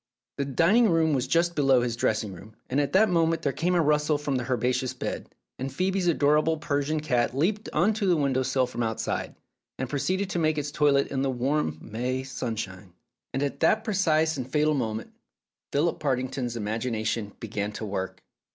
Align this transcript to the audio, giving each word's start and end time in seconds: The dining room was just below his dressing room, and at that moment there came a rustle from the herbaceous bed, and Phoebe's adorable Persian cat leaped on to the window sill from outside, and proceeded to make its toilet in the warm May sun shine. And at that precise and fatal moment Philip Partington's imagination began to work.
The 0.37 0.45
dining 0.45 0.89
room 0.89 1.13
was 1.13 1.27
just 1.27 1.53
below 1.55 1.83
his 1.83 1.95
dressing 1.95 2.33
room, 2.33 2.55
and 2.71 2.81
at 2.81 2.93
that 2.93 3.07
moment 3.07 3.43
there 3.43 3.51
came 3.53 3.75
a 3.75 3.81
rustle 3.83 4.17
from 4.17 4.35
the 4.37 4.49
herbaceous 4.51 4.95
bed, 4.95 5.29
and 5.59 5.71
Phoebe's 5.71 6.07
adorable 6.07 6.57
Persian 6.57 7.01
cat 7.01 7.37
leaped 7.37 7.69
on 7.71 7.93
to 7.93 8.07
the 8.07 8.17
window 8.17 8.41
sill 8.41 8.65
from 8.65 8.81
outside, 8.81 9.35
and 9.77 9.87
proceeded 9.87 10.27
to 10.31 10.39
make 10.39 10.57
its 10.57 10.71
toilet 10.71 11.09
in 11.09 11.21
the 11.21 11.29
warm 11.29 11.77
May 11.79 12.23
sun 12.23 12.55
shine. 12.55 12.93
And 13.31 13.43
at 13.43 13.59
that 13.59 13.83
precise 13.83 14.37
and 14.37 14.49
fatal 14.51 14.73
moment 14.73 15.13
Philip 15.71 15.99
Partington's 15.99 16.57
imagination 16.57 17.33
began 17.39 17.71
to 17.73 17.85
work. 17.85 18.23